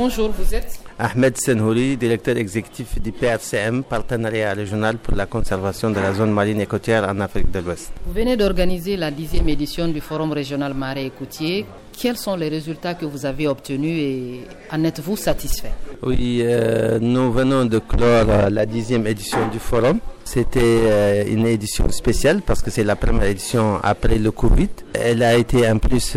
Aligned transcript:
Bonjour, 0.00 0.30
vous 0.30 0.54
êtes 0.54 0.78
Ahmed 0.96 1.36
Senhouri, 1.36 1.96
directeur 1.96 2.36
exécutif 2.36 3.02
du 3.02 3.10
PRCM, 3.10 3.82
partenariat 3.82 4.52
régional 4.52 4.96
pour 4.96 5.16
la 5.16 5.26
conservation 5.26 5.90
de 5.90 5.98
la 5.98 6.12
zone 6.14 6.30
marine 6.30 6.60
et 6.60 6.66
côtière 6.66 7.02
en 7.08 7.18
Afrique 7.18 7.50
de 7.50 7.58
l'Ouest. 7.58 7.90
Vous 8.06 8.12
venez 8.12 8.36
d'organiser 8.36 8.96
la 8.96 9.10
dixième 9.10 9.48
édition 9.48 9.88
du 9.88 10.00
Forum 10.00 10.30
régional 10.30 10.72
marais 10.72 11.06
et 11.06 11.10
côtier. 11.10 11.66
Quels 12.00 12.16
sont 12.16 12.36
les 12.36 12.48
résultats 12.48 12.94
que 12.94 13.06
vous 13.06 13.26
avez 13.26 13.48
obtenus 13.48 13.98
et 14.00 14.40
en 14.70 14.84
êtes-vous 14.84 15.16
satisfait? 15.16 15.72
Oui, 16.02 16.42
euh, 16.44 17.00
nous 17.00 17.32
venons 17.32 17.64
de 17.64 17.80
clore 17.80 18.30
euh, 18.30 18.50
la 18.50 18.66
dixième 18.66 19.04
édition 19.08 19.48
du 19.48 19.58
Forum. 19.58 19.98
C'était 20.24 20.60
euh, 20.62 21.24
une 21.26 21.44
édition 21.44 21.90
spéciale 21.90 22.42
parce 22.46 22.62
que 22.62 22.70
c'est 22.70 22.84
la 22.84 22.94
première 22.94 23.24
édition 23.28 23.80
après 23.82 24.18
le 24.18 24.30
Covid. 24.30 24.68
Elle 24.94 25.24
a 25.24 25.34
été 25.34 25.68
en 25.68 25.78
plus 25.78 26.16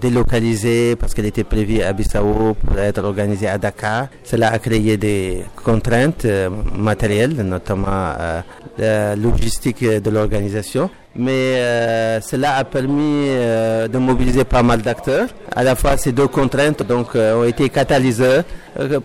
délocalisée 0.00 0.96
parce 0.96 1.14
qu'elle 1.14 1.26
était 1.26 1.44
prévue 1.44 1.82
à 1.82 1.92
Bissau 1.92 2.56
pour 2.64 2.78
être 2.78 3.04
organisée 3.04 3.48
à 3.48 3.58
Dakar. 3.58 4.08
Cela 4.24 4.48
a 4.52 4.58
créé 4.58 4.96
des 4.96 5.42
contraintes 5.64 6.26
matérielles, 6.76 7.36
notamment 7.36 8.12
la 8.78 9.16
logistique 9.16 9.84
de 9.84 10.10
l'organisation 10.10 10.90
mais 11.18 11.56
euh, 11.56 12.20
cela 12.20 12.56
a 12.56 12.64
permis 12.64 13.26
euh, 13.28 13.88
de 13.88 13.98
mobiliser 13.98 14.44
pas 14.44 14.62
mal 14.62 14.82
d'acteurs. 14.82 15.28
À 15.54 15.64
la 15.64 15.74
fois, 15.74 15.96
ces 15.96 16.12
deux 16.12 16.28
contraintes 16.28 16.82
donc, 16.82 17.14
euh, 17.14 17.40
ont 17.40 17.44
été 17.44 17.68
catalyseurs 17.68 18.44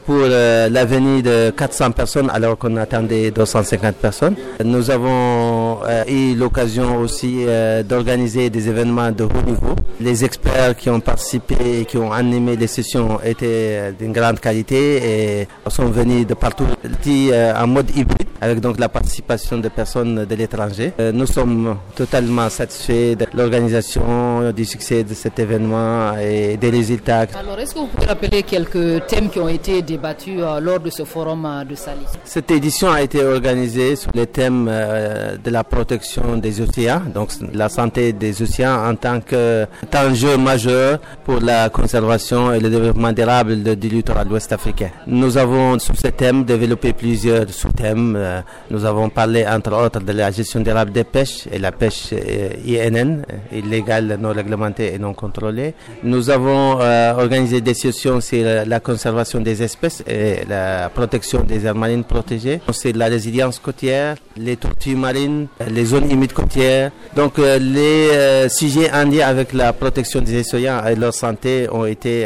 pour 0.05 0.17
la 0.25 0.83
venue 0.85 1.21
de 1.21 1.49
400 1.51 1.91
personnes 1.91 2.29
alors 2.29 2.57
qu'on 2.57 2.75
attendait 2.75 3.31
250 3.31 3.95
personnes. 3.95 4.35
Nous 4.61 4.91
avons 4.91 5.70
eu 6.07 6.35
l'occasion 6.35 6.97
aussi 6.97 7.45
d'organiser 7.87 8.49
des 8.49 8.67
événements 8.69 9.11
de 9.11 9.23
haut 9.23 9.45
niveau. 9.45 9.75
Les 9.99 10.23
experts 10.25 10.75
qui 10.75 10.89
ont 10.89 10.99
participé 10.99 11.55
et 11.81 11.85
qui 11.85 11.97
ont 11.97 12.11
animé 12.11 12.55
les 12.55 12.67
sessions 12.67 13.19
étaient 13.23 13.93
d'une 13.97 14.11
grande 14.11 14.39
qualité 14.39 15.41
et 15.41 15.47
sont 15.69 15.85
venus 15.85 16.25
de 16.27 16.33
partout 16.33 16.65
en 16.65 17.67
mode 17.67 17.89
hybride 17.95 18.27
avec 18.41 18.59
donc 18.59 18.79
la 18.79 18.89
participation 18.89 19.57
de 19.59 19.69
personnes 19.69 20.25
de 20.25 20.35
l'étranger. 20.35 20.93
Nous 21.13 21.27
sommes 21.27 21.77
totalement 21.95 22.49
satisfait 22.49 23.15
de 23.15 23.25
l'organisation, 23.33 24.51
du 24.51 24.65
succès 24.65 25.03
de 25.03 25.13
cet 25.13 25.37
événement 25.39 26.17
et 26.17 26.57
des 26.57 26.69
résultats. 26.69 27.25
Alors, 27.37 27.59
est-ce 27.59 27.73
que 27.73 27.79
vous 27.79 27.87
pouvez 27.87 28.07
rappeler 28.07 28.43
quelques 28.43 29.05
thèmes 29.07 29.29
qui 29.29 29.39
ont 29.39 29.47
été 29.47 29.81
débattus 29.81 30.39
euh, 30.39 30.59
lors 30.59 30.79
de 30.79 30.89
ce 30.89 31.03
forum 31.03 31.45
euh, 31.45 31.63
de 31.63 31.75
Salis? 31.75 32.05
Cette 32.23 32.49
édition 32.51 32.91
a 32.91 33.01
été 33.01 33.23
organisée 33.23 33.95
sur 33.95 34.11
les 34.13 34.27
thèmes 34.27 34.67
euh, 34.69 35.37
de 35.37 35.49
la 35.49 35.63
protection 35.71 36.37
des 36.37 36.59
océans, 36.61 37.01
donc 37.13 37.29
la 37.53 37.69
santé 37.69 38.13
des 38.13 38.41
océans 38.41 38.77
en 38.89 38.95
tant 38.95 39.19
qu'enjeu 39.21 40.37
majeur 40.37 40.99
pour 41.25 41.39
la 41.39 41.69
conservation 41.69 42.53
et 42.53 42.59
le 42.59 42.69
développement 42.69 43.13
durable 43.13 43.63
du 43.77 43.87
littoral 43.87 44.27
ouest 44.31 44.51
africain. 44.51 44.89
Nous 45.07 45.37
avons 45.37 45.79
sur 45.79 45.95
ce 45.95 46.09
thème 46.09 46.43
développé 46.43 46.93
plusieurs 46.93 47.49
sous-thèmes. 47.49 48.43
Nous 48.69 48.85
avons 48.85 49.09
parlé 49.09 49.45
entre 49.47 49.73
autres 49.73 50.01
de 50.01 50.11
la 50.11 50.29
gestion 50.31 50.59
durable 50.59 50.91
des 50.91 51.03
pêches 51.05 51.47
et 51.51 51.59
la 51.59 51.71
pêche 51.71 52.09
euh, 52.13 52.49
INN, 52.65 53.23
euh, 53.31 53.57
illégale, 53.57 54.17
non 54.19 54.31
réglementée 54.33 54.93
et 54.93 54.99
non 54.99 55.13
contrôlée. 55.13 55.73
Nous 56.03 56.29
avons 56.29 56.79
euh, 56.81 57.13
organisé 57.13 57.61
des 57.61 57.73
sessions 57.73 58.19
sur 58.21 58.43
la 58.65 58.79
conservation 58.79 59.39
des 59.39 59.63
espèces 59.63 60.03
et 60.07 60.45
la 60.47 60.89
protection 60.89 61.43
des 61.43 61.65
aires 61.65 61.75
marines 61.75 62.03
protégées. 62.03 62.59
C'est 62.71 62.95
la 62.95 63.05
résilience 63.07 63.59
côtière, 63.59 64.15
les 64.37 64.57
tortues 64.57 64.95
marines, 64.95 65.47
les 65.69 65.85
zones 65.85 66.09
humides 66.09 66.33
côtières. 66.33 66.91
Donc 67.15 67.37
les 67.37 68.47
sujets 68.49 68.91
en 68.91 69.09
lien 69.09 69.27
avec 69.27 69.53
la 69.53 69.73
protection 69.73 70.21
des 70.21 70.39
océans 70.41 70.85
et 70.85 70.95
leur 70.95 71.13
santé 71.13 71.67
ont 71.71 71.85
été 71.85 72.25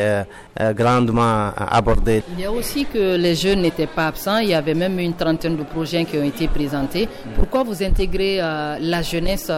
grandement 0.75 1.51
abordés. 1.57 2.23
Il 2.37 2.41
y 2.41 2.45
a 2.45 2.51
aussi 2.51 2.85
que 2.85 3.15
les 3.17 3.35
jeunes 3.35 3.61
n'étaient 3.61 3.87
pas 3.87 4.07
absents. 4.07 4.37
Il 4.39 4.49
y 4.49 4.53
avait 4.53 4.73
même 4.73 4.99
une 4.99 5.13
trentaine 5.13 5.57
de 5.57 5.63
projets 5.63 6.05
qui 6.05 6.17
ont 6.17 6.23
été 6.23 6.47
présentés. 6.47 7.07
Pourquoi 7.35 7.63
vous 7.63 7.83
intégrez 7.83 8.37
la 8.37 9.01
jeunesse 9.01 9.51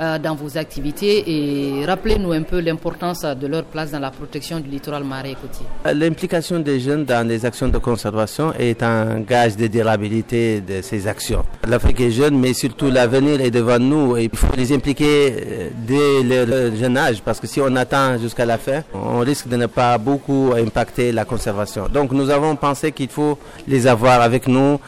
euh, 0.00 0.18
dans 0.18 0.34
vos 0.34 0.58
activités 0.58 1.22
et 1.26 1.84
rappelez-nous 1.86 2.32
un 2.32 2.42
peu 2.42 2.58
l'importance 2.60 3.22
de 3.22 3.46
leur 3.46 3.64
place 3.64 3.92
dans 3.92 4.00
la 4.00 4.10
protection 4.10 4.58
du 4.58 4.68
littoral 4.68 5.04
marais 5.04 5.32
et 5.32 5.34
côtier? 5.36 5.66
L'implication 5.94 6.58
des 6.58 6.80
jeunes 6.80 7.04
dans 7.04 7.26
les 7.26 7.46
actions 7.46 7.68
de 7.68 7.78
conservation 7.78 8.52
est 8.58 8.82
un 8.82 9.20
gage 9.20 9.56
de 9.56 9.68
durabilité 9.68 10.60
de 10.60 10.82
ces 10.82 11.06
actions. 11.06 11.44
L'Afrique 11.68 12.00
est 12.00 12.10
jeune, 12.10 12.38
mais 12.38 12.54
surtout 12.54 12.90
l'avenir 12.90 13.40
est 13.40 13.50
devant 13.52 13.78
nous 13.78 14.16
et 14.16 14.24
il 14.24 14.36
faut 14.36 14.48
les 14.56 14.72
impliquer 14.72 15.32
euh, 15.32 15.70
dès 15.86 16.22
leur 16.24 16.74
jeune 16.74 16.96
âge 16.96 17.22
parce 17.22 17.38
que 17.38 17.46
si 17.46 17.60
on 17.60 17.74
attend 17.76 18.18
jusqu'à 18.18 18.46
la 18.46 18.58
fin, 18.58 18.82
on 18.94 19.20
risque 19.20 19.48
de 19.48 19.56
ne 19.56 19.66
pas 19.66 19.96
beaucoup 19.98 20.43
impacter 20.52 21.12
la 21.12 21.24
conservation. 21.24 21.88
Donc 21.88 22.12
nous 22.12 22.30
avons 22.30 22.56
pensé 22.56 22.92
qu'il 22.92 23.08
faut 23.08 23.38
les 23.66 23.86
avoir 23.86 24.20
avec 24.20 24.46
nous. 24.46 24.78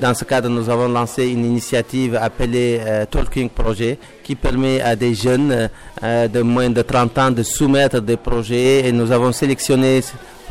Dans 0.00 0.14
ce 0.14 0.24
cadre, 0.24 0.48
nous 0.48 0.68
avons 0.70 0.88
lancé 0.88 1.28
une 1.28 1.44
initiative 1.44 2.16
appelée 2.16 2.80
euh, 2.80 3.04
Talking 3.06 3.48
Project 3.48 4.02
qui 4.22 4.34
permet 4.34 4.80
à 4.80 4.96
des 4.96 5.14
jeunes 5.14 5.68
euh, 6.02 6.28
de 6.28 6.40
moins 6.42 6.70
de 6.70 6.82
30 6.82 7.18
ans 7.18 7.30
de 7.30 7.42
soumettre 7.42 8.00
des 8.00 8.16
projets 8.16 8.86
et 8.86 8.92
nous 8.92 9.10
avons 9.10 9.32
sélectionné 9.32 10.00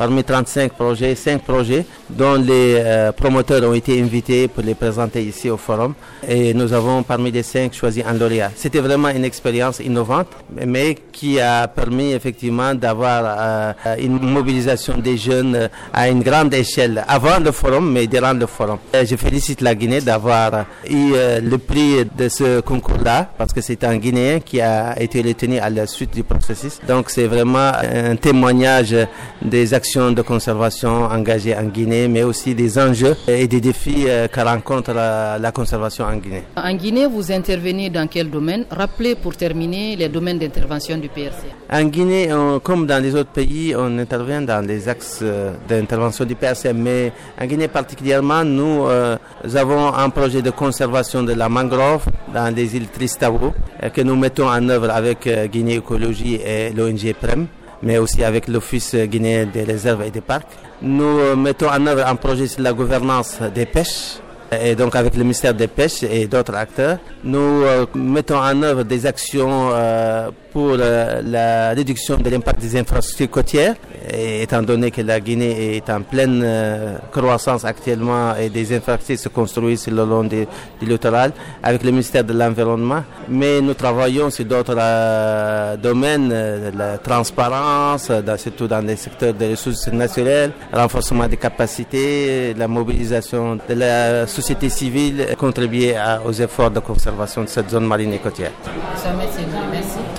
parmi 0.02 0.24
35 0.24 0.72
projets, 0.72 1.14
5 1.14 1.42
projets 1.42 1.86
dont 2.10 2.34
les 2.34 2.74
euh, 2.76 3.12
promoteurs 3.12 3.62
ont 3.70 3.72
été 3.72 4.00
invités 4.02 4.48
pour 4.48 4.64
les 4.64 4.74
présenter 4.74 5.22
ici 5.22 5.48
au 5.48 5.56
forum. 5.56 5.94
Et 6.26 6.52
nous 6.54 6.72
avons 6.72 7.04
parmi 7.04 7.30
les 7.30 7.44
5 7.44 7.72
choisi 7.72 8.02
un 8.04 8.14
lauréat. 8.14 8.50
C'était 8.56 8.80
vraiment 8.80 9.10
une 9.10 9.24
expérience 9.24 9.78
innovante, 9.78 10.26
mais 10.66 10.96
qui 11.12 11.38
a 11.38 11.68
permis 11.68 12.10
effectivement 12.14 12.74
d'avoir 12.74 13.22
euh, 13.24 13.72
une 14.00 14.18
mobilisation 14.18 14.98
des 14.98 15.16
jeunes 15.16 15.54
euh, 15.54 15.68
à 15.92 16.08
une 16.08 16.22
grande 16.24 16.52
échelle 16.52 17.04
avant 17.06 17.38
le 17.38 17.52
forum, 17.52 17.92
mais 17.92 18.08
durant 18.08 18.32
le 18.32 18.46
forum. 18.46 18.78
je 18.92 19.14
félicite 19.14 19.60
la 19.60 19.76
Guinée 19.76 20.00
d'avoir 20.00 20.64
eu 20.90 21.12
le 21.52 21.56
prix 21.58 22.04
de 22.18 22.28
ce 22.28 22.60
concours-là, 22.60 23.30
parce 23.38 23.52
que 23.52 23.60
c'est 23.60 23.84
un 23.84 23.96
Guinéen 23.98 24.40
qui 24.40 24.60
a 24.60 25.00
été 25.00 25.22
retenu 25.22 25.58
à 25.58 25.70
la 25.70 25.86
suite 25.86 26.12
du 26.12 26.24
processus. 26.24 26.80
Donc 26.88 27.08
c'est 27.08 27.28
vraiment 27.28 27.70
un 28.10 28.16
témoignage 28.16 28.96
des 29.40 29.74
actions 29.74 29.91
de 29.92 30.22
conservation 30.22 31.04
engagées 31.04 31.54
en 31.56 31.64
Guinée, 31.64 32.08
mais 32.08 32.22
aussi 32.22 32.54
des 32.54 32.78
enjeux 32.78 33.14
et 33.28 33.46
des 33.46 33.60
défis 33.60 34.04
euh, 34.08 34.26
que 34.26 34.40
rencontre 34.40 34.92
la, 34.94 35.52
conservation 35.52 36.06
en 36.06 36.16
Guinée. 36.16 36.44
En 36.56 36.74
Guinée, 36.74 37.06
vous 37.06 37.30
intervenez 37.30 37.90
dans 37.90 38.06
quel 38.06 38.30
domaine? 38.30 38.64
Rappelez 38.70 39.14
pour 39.14 39.36
terminer 39.36 39.96
les 39.96 40.08
domaines 40.08 40.38
d'intervention 40.38 40.96
du 40.96 41.08
PRC. 41.08 41.44
En 41.70 41.84
Guinée, 41.84 42.30
comme 42.62 42.86
dans 42.86 43.02
les 43.02 43.14
autres 43.14 43.32
pays, 43.32 43.74
on 43.76 43.98
intervient 43.98 44.40
dans 44.40 44.66
les 44.66 44.88
axes 44.88 45.20
euh, 45.22 45.52
d'intervention 45.68 46.24
du 46.24 46.34
PRC, 46.36 46.72
mais 46.74 47.12
en 47.38 47.44
Guinée 47.44 47.68
particulièrement, 47.68 48.44
nous, 48.44 48.86
euh, 48.86 49.16
avons 49.54 49.92
un 49.94 50.08
projet 50.08 50.40
de 50.40 50.50
conservation 50.50 51.22
de 51.22 51.34
la 51.34 51.50
mangrove 51.50 52.06
dans 52.32 52.54
les 52.54 52.74
îles 52.76 52.88
Tristavo 52.88 53.52
que 53.92 54.00
nous 54.00 54.16
mettons 54.16 54.48
en 54.48 54.68
œuvre 54.70 54.90
avec 54.90 55.28
Guinée 55.50 55.74
Écologie 55.76 56.36
et 56.36 56.70
l'ONG 56.70 57.12
PREM 57.20 57.46
mais 57.82 57.98
aussi 57.98 58.24
avec 58.24 58.48
l'Office 58.48 58.94
guinéen 58.94 59.46
des 59.46 59.64
réserves 59.64 60.02
et 60.02 60.10
des 60.10 60.20
parcs. 60.20 60.46
Nous 60.80 61.04
euh, 61.04 61.36
mettons 61.36 61.68
en 61.68 61.86
œuvre 61.86 62.06
un 62.06 62.16
projet 62.16 62.46
sur 62.46 62.62
la 62.62 62.72
gouvernance 62.72 63.38
des 63.54 63.66
pêches 63.66 64.18
et 64.60 64.74
donc 64.74 64.94
avec 64.96 65.16
le 65.16 65.22
ministère 65.22 65.54
des 65.54 65.68
Pêches 65.68 66.02
et 66.02 66.26
d'autres 66.26 66.54
acteurs, 66.54 66.98
nous 67.24 67.38
euh, 67.38 67.86
mettons 67.94 68.38
en 68.38 68.62
œuvre 68.62 68.82
des 68.82 69.06
actions 69.06 69.70
euh, 69.72 70.30
pour 70.52 70.76
la 70.76 71.70
réduction 71.70 72.18
de 72.18 72.28
l'impact 72.28 72.60
des 72.60 72.78
infrastructures 72.78 73.30
côtières 73.30 73.74
étant 74.10 74.62
donné 74.62 74.90
que 74.90 75.00
la 75.02 75.20
Guinée 75.20 75.76
est 75.76 75.90
en 75.90 76.02
pleine 76.02 76.42
euh, 76.44 76.96
croissance 77.10 77.64
actuellement 77.64 78.34
et 78.36 78.48
des 78.48 78.74
infrastructures 78.74 79.18
se 79.18 79.28
construisent 79.28 79.86
le 79.88 80.04
long 80.04 80.24
du, 80.24 80.46
littoral 80.80 81.32
avec 81.62 81.82
le 81.82 81.90
ministère 81.90 82.24
de 82.24 82.32
l'Environnement. 82.32 83.02
Mais 83.28 83.60
nous 83.60 83.74
travaillons 83.74 84.30
sur 84.30 84.44
d'autres 84.44 84.76
euh, 84.78 85.76
domaines, 85.76 86.30
euh, 86.32 86.70
la 86.76 86.98
transparence, 86.98 88.10
surtout 88.36 88.66
dans 88.66 88.84
les 88.84 88.96
secteurs 88.96 89.34
des 89.34 89.50
ressources 89.50 89.88
naturelles, 89.88 90.52
renforcement 90.72 91.28
des 91.28 91.36
capacités, 91.36 92.54
la 92.54 92.68
mobilisation 92.68 93.56
de 93.56 93.74
la 93.74 94.26
société 94.26 94.41
civile, 94.42 95.34
contribuer 95.38 95.94
aux 96.26 96.32
efforts 96.32 96.70
de 96.70 96.80
conservation 96.80 97.42
de 97.42 97.48
cette 97.48 97.70
zone 97.70 97.86
marine 97.86 98.12
et 98.12 98.18
côtière. 98.18 98.52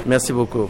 Merci 0.05 0.33
beaucoup. 0.33 0.69